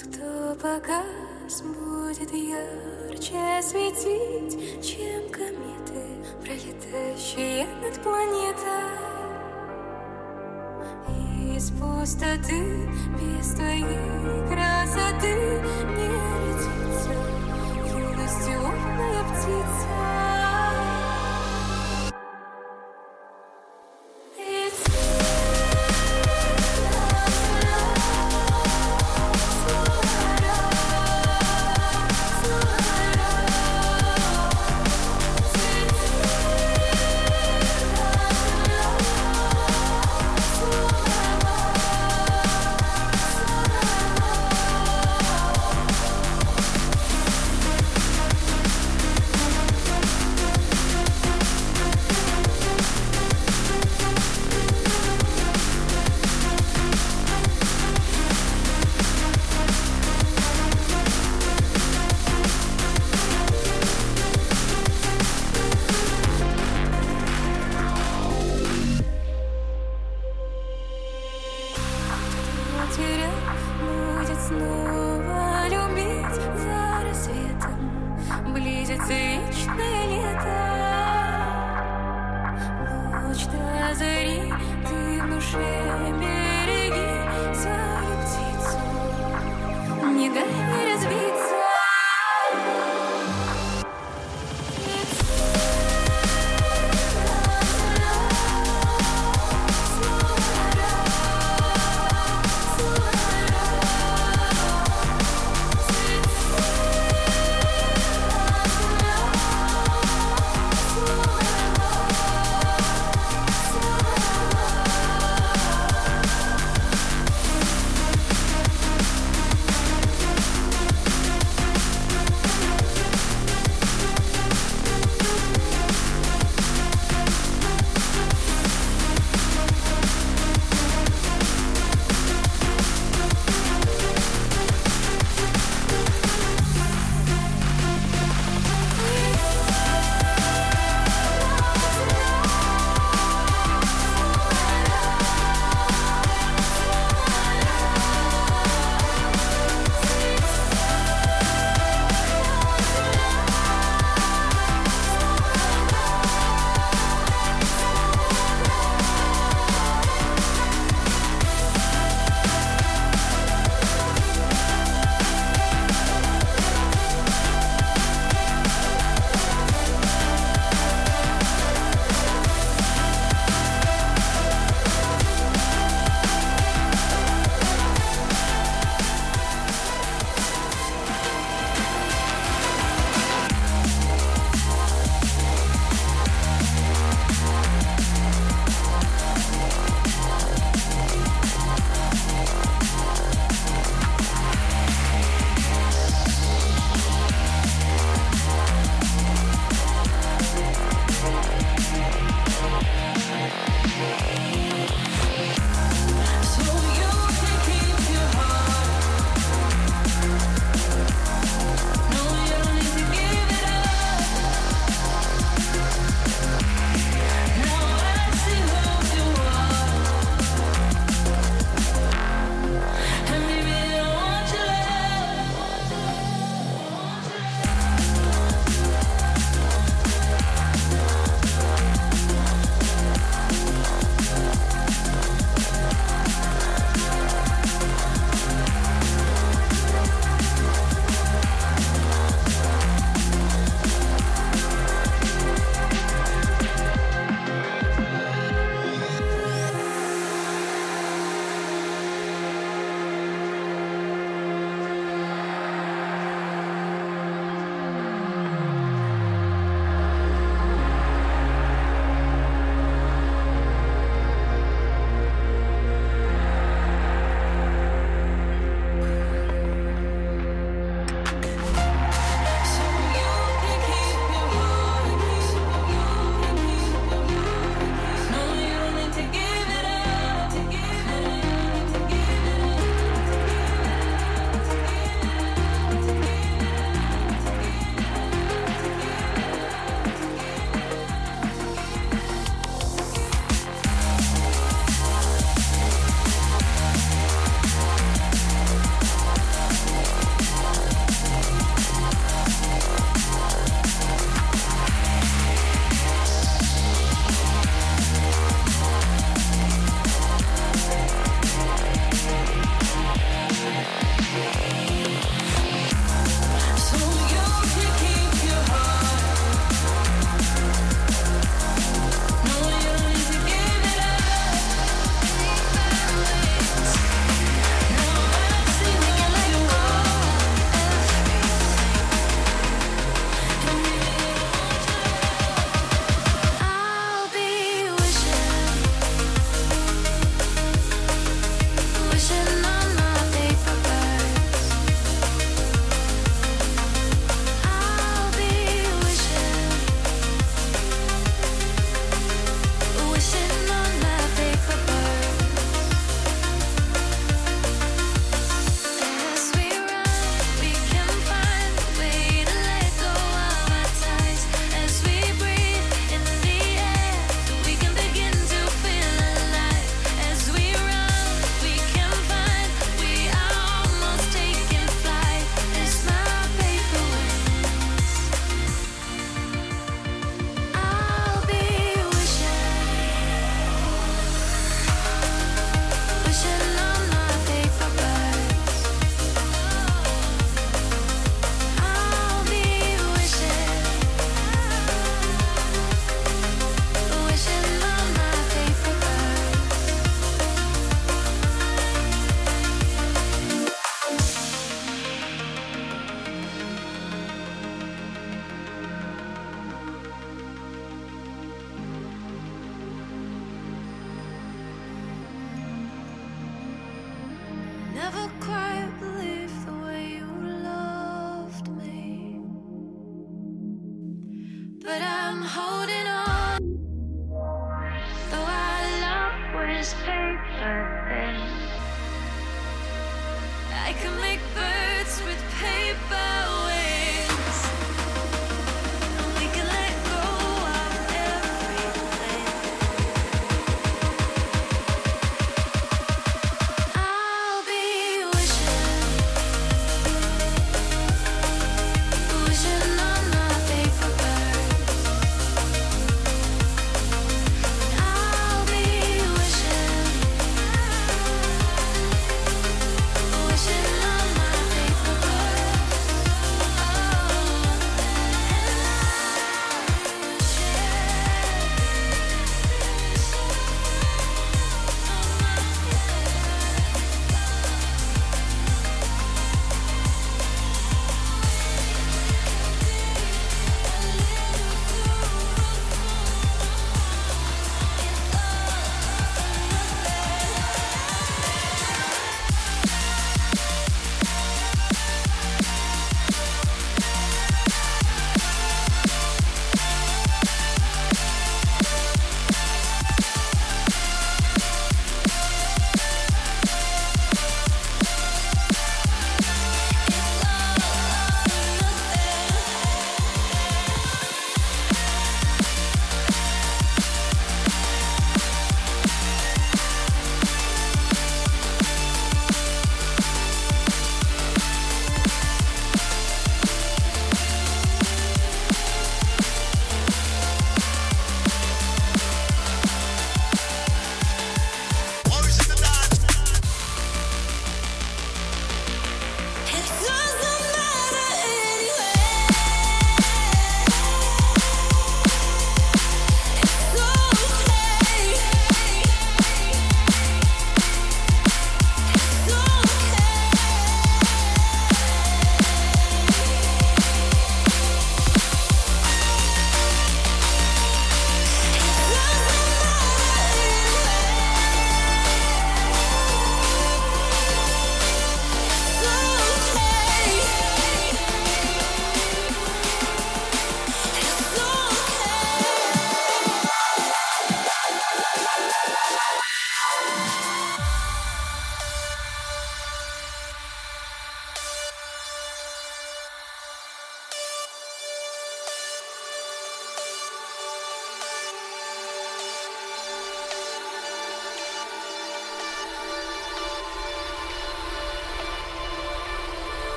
[0.00, 9.10] кто погас, будет ярче светить, чем кометы, пролетающие над планетой.
[11.54, 12.88] Из пустоты,
[13.18, 15.60] без твоей красоты
[15.96, 16.08] не
[16.46, 17.12] летится
[17.92, 20.19] юностью умная птица.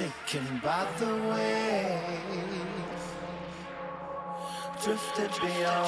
[0.00, 3.04] Taken by the waves,
[4.82, 5.79] drifted beyond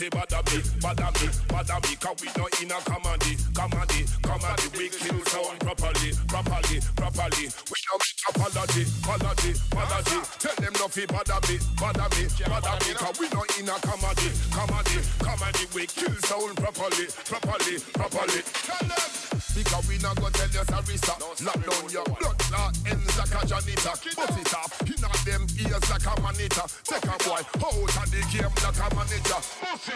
[0.00, 4.66] fi bother me, bother me, bother me, cause we not in a comedy, comedy, comedy,
[4.76, 7.46] we kill sound properly, properly, properly.
[7.68, 10.18] We don't make apology, apology, apology.
[10.40, 13.76] Tell them not fi bother me, bother me, bother me, cause we not in a
[13.84, 18.40] comedy, comedy, comedy, we kill sound properly, properly, properly.
[18.64, 19.30] Tell them.
[19.54, 21.44] Because we not gonna tell you sorry, sir.
[21.44, 22.04] Lock down your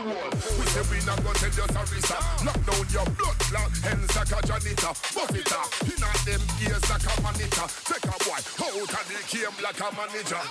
[0.05, 0.11] We
[0.69, 2.21] say we not gonna tell you sorry, sir.
[2.45, 4.93] Lock down your blood clot hands like a janitor.
[5.17, 5.97] Put it off, in
[6.29, 7.67] them ears like a monitor.
[7.89, 10.45] Take a boy out of the game like a manager.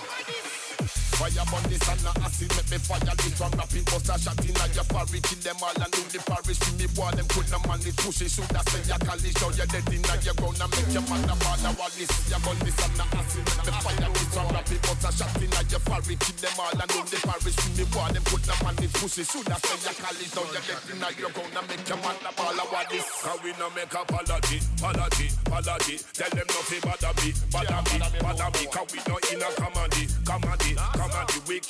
[1.14, 4.38] Fire on this and not acid Make me fire this one rapping Bust a shot
[4.42, 7.62] in your parry Kill them all and do the parish See me boy them couldn't
[7.70, 10.90] manage Push it shoulda say ya college Show you dead in your ground And make
[10.90, 14.50] your mother father wallis Fire on this and not acid Make me fire this one
[14.50, 17.72] rapping Bust a shot in your parry Kill them all and do the parish See
[17.78, 21.04] me boy them couldn't manage Push it shoulda say ya college Show you dead in
[21.14, 25.96] your ground And make your mother father wallis Cause we no make apology Apology, apology?
[26.10, 30.03] Tell them nothing bother me Bother me, bother me Cause we no in a comedy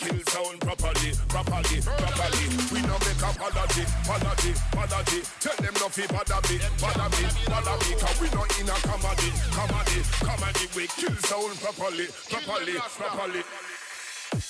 [0.05, 2.45] kill sound properly, properly, properly.
[2.73, 5.21] We no make apology, apology, apology.
[5.41, 7.91] Tell them no fi bother me, bother me, bother me.
[7.97, 10.65] Cause we no in a comedy, comedy, comedy.
[10.77, 13.43] We kill sound properly, properly, properly.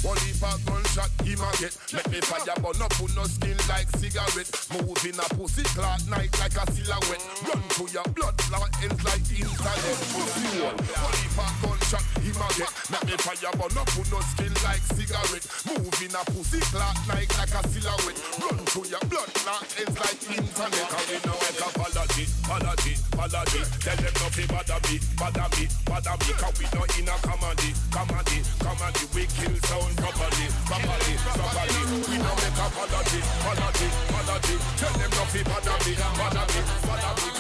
[0.03, 3.57] One leaf a gunshot, him a get Make me fire but no put no skin
[3.69, 4.51] like cigarette.
[4.73, 7.25] Moving a pussy clot night like a silhouette.
[7.49, 9.97] Run to your blood clot ends like internet.
[10.13, 10.79] Pussy one.
[10.79, 14.55] One leaf a gunshot, him a get Make me fire but no put no skin
[14.65, 15.47] like cigarette.
[15.69, 18.19] Moving a pussy clot night like a silhouette.
[18.41, 20.87] Run to your blood clot ends like internet.
[20.89, 25.65] Cause we no make apology, apology, apology Tell them no fi bother me, bother me,
[25.87, 31.15] bother me Cause we no in a comedy, comedy, comedy We kill sound properly, properly,
[31.23, 31.81] properly.
[32.11, 34.55] We don't make apology, apology, apology.
[34.79, 37.34] Tell them not to bother me, bother me, bother me,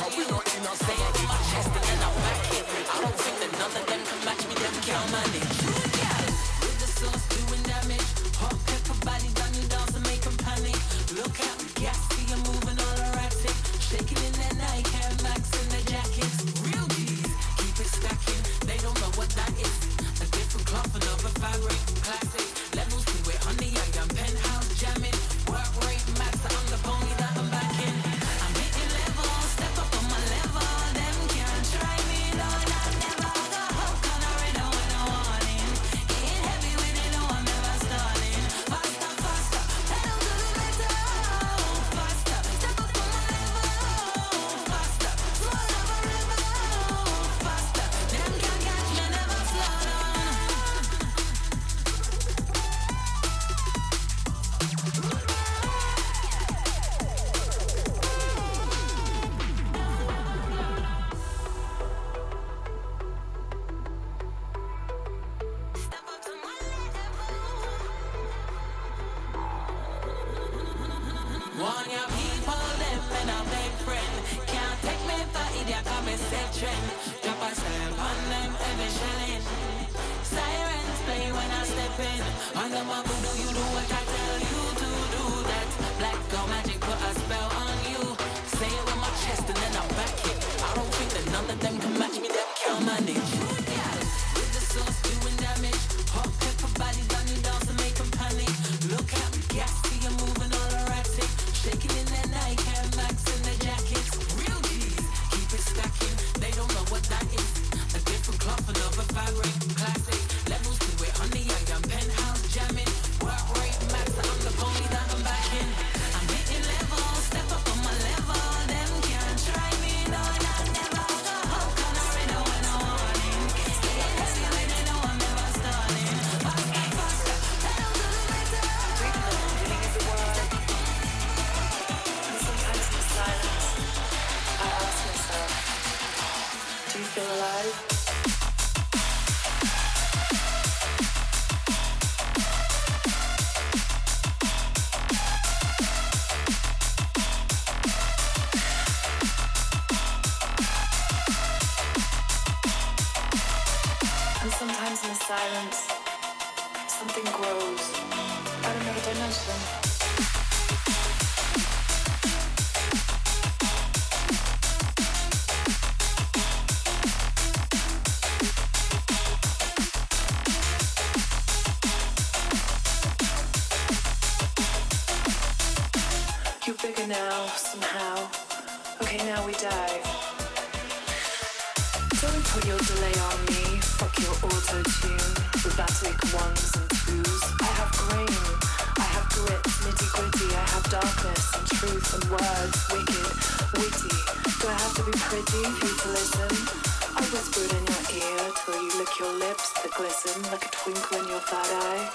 [195.57, 197.22] I
[197.70, 201.40] in your ear till you lick your lips that glisten like a twinkle in your
[201.70, 202.11] eye.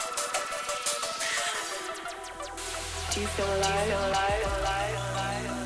[3.14, 3.86] Do you feel alive?
[3.86, 4.44] Do you feel alive?
[4.44, 4.60] alive?
[4.60, 5.50] alive?
[5.50, 5.59] alive?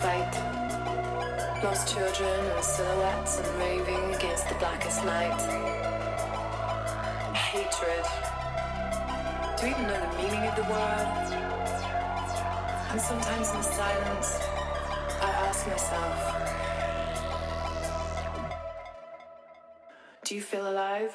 [0.00, 0.32] fight.
[1.62, 5.40] Lost children and silhouettes and raving against the blackest night.
[7.36, 8.06] Hatred.
[9.58, 11.08] Do you even know the meaning of the word?
[12.90, 14.40] And sometimes in silence,
[15.20, 16.18] I ask myself,
[20.24, 21.14] do you feel alive?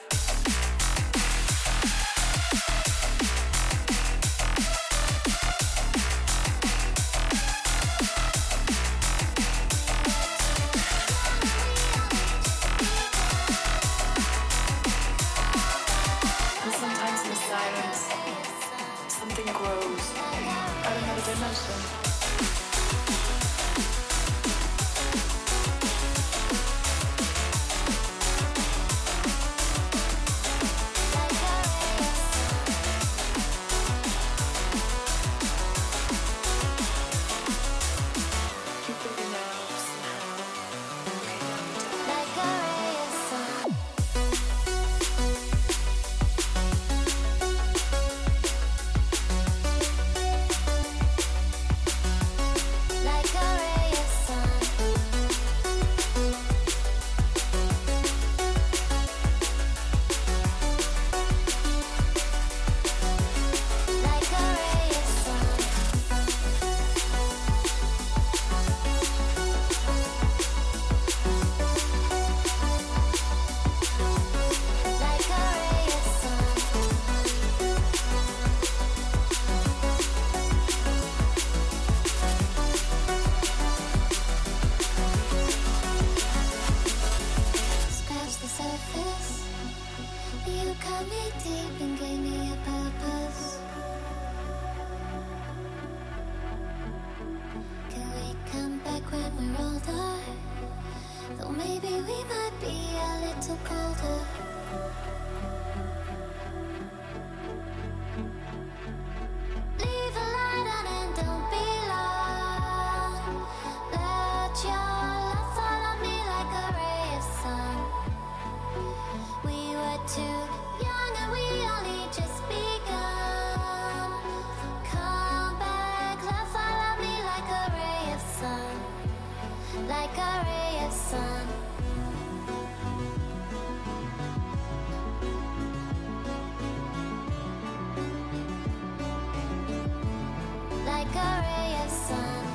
[141.05, 142.54] like a ray of sun.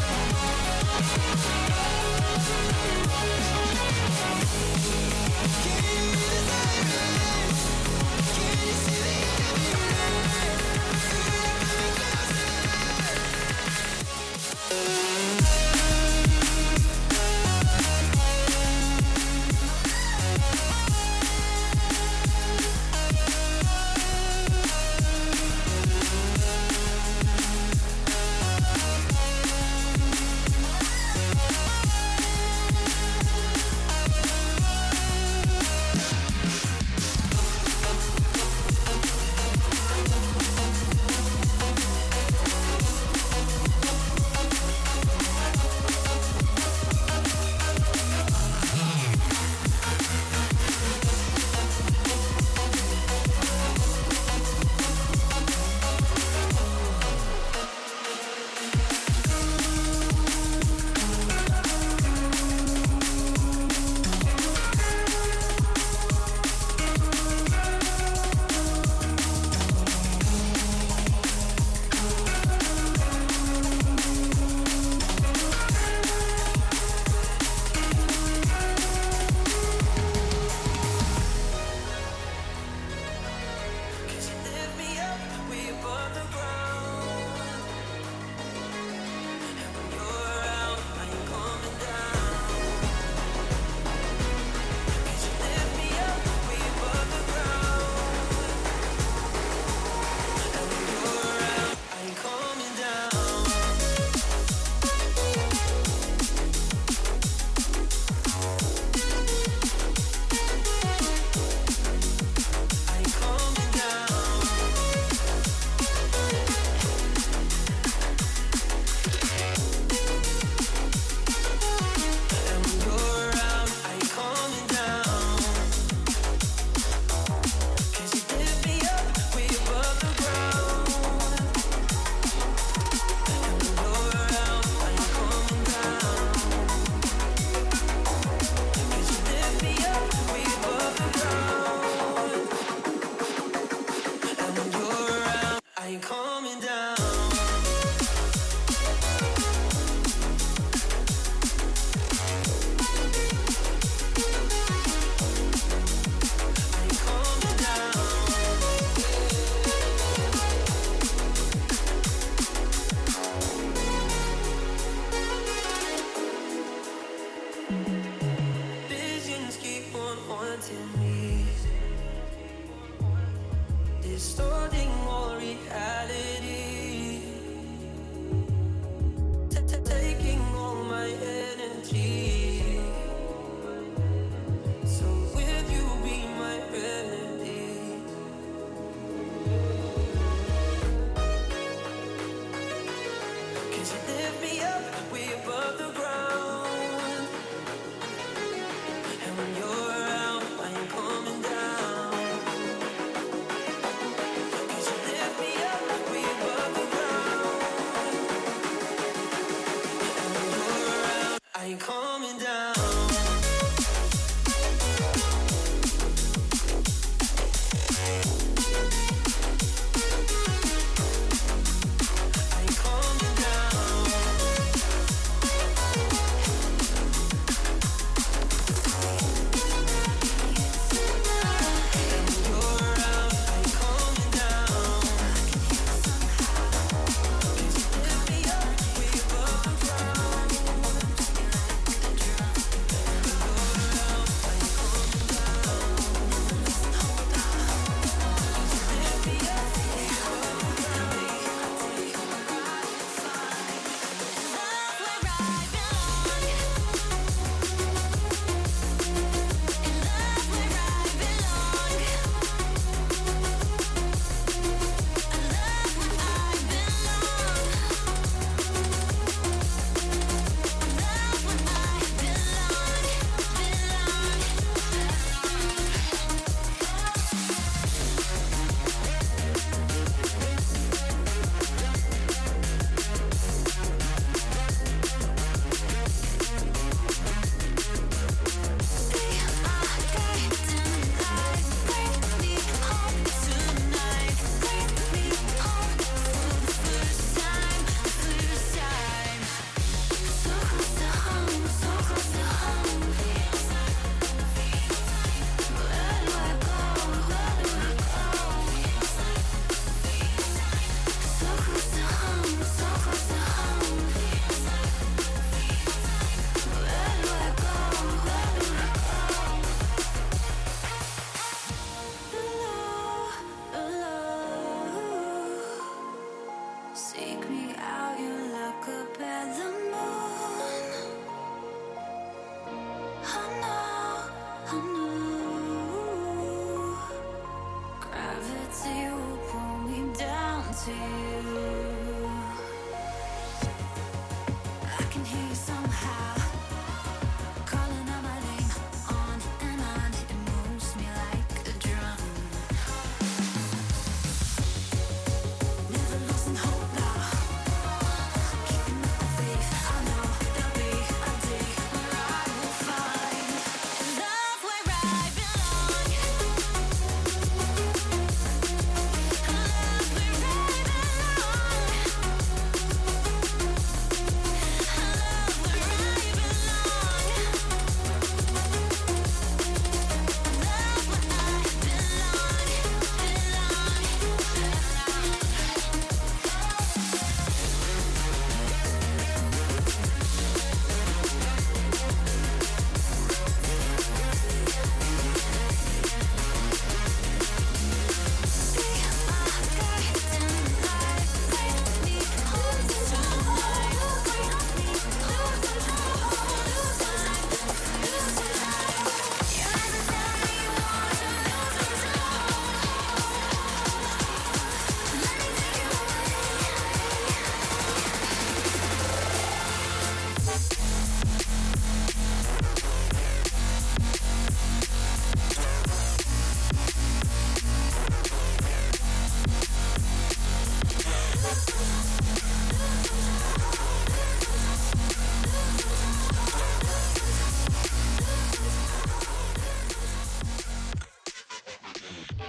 [145.91, 146.30] ain't come.